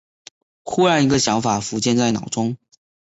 [0.63, 2.57] 忽然一个想法浮现在脑中